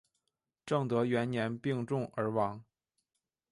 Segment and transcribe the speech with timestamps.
[0.65, 2.63] 正德元年病重而亡。